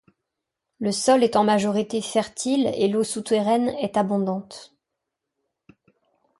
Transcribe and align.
Le 0.79 0.91
sol 0.91 1.23
est 1.23 1.35
en 1.35 1.43
majorité 1.43 2.01
fertile 2.01 2.65
et 2.75 2.87
l’eau 2.87 3.03
souterraine 3.03 3.69
est 3.79 3.97
abondante. 3.97 4.73